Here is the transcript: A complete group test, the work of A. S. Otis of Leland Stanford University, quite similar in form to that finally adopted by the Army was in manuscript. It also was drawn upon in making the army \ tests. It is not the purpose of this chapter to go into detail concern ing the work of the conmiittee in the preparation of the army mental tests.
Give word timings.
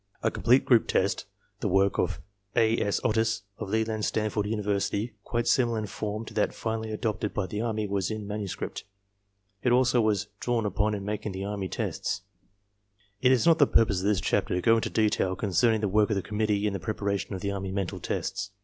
A 0.23 0.31
complete 0.31 0.65
group 0.65 0.87
test, 0.87 1.25
the 1.59 1.67
work 1.67 1.99
of 1.99 2.19
A. 2.55 2.75
S. 2.81 2.99
Otis 3.03 3.43
of 3.59 3.69
Leland 3.69 4.03
Stanford 4.03 4.47
University, 4.47 5.13
quite 5.23 5.45
similar 5.45 5.77
in 5.77 5.85
form 5.85 6.25
to 6.25 6.33
that 6.33 6.55
finally 6.55 6.91
adopted 6.91 7.35
by 7.35 7.45
the 7.45 7.61
Army 7.61 7.85
was 7.85 8.09
in 8.09 8.25
manuscript. 8.25 8.83
It 9.61 9.71
also 9.71 10.01
was 10.01 10.25
drawn 10.39 10.65
upon 10.65 10.95
in 10.95 11.05
making 11.05 11.33
the 11.33 11.45
army 11.45 11.69
\ 11.69 11.69
tests. 11.69 12.21
It 13.21 13.31
is 13.31 13.45
not 13.45 13.59
the 13.59 13.67
purpose 13.67 13.99
of 13.99 14.05
this 14.07 14.19
chapter 14.19 14.55
to 14.55 14.61
go 14.63 14.77
into 14.77 14.89
detail 14.89 15.35
concern 15.35 15.75
ing 15.75 15.81
the 15.81 15.87
work 15.87 16.09
of 16.09 16.15
the 16.15 16.23
conmiittee 16.23 16.63
in 16.65 16.73
the 16.73 16.79
preparation 16.79 17.35
of 17.35 17.41
the 17.41 17.51
army 17.51 17.71
mental 17.71 17.99
tests. 17.99 18.49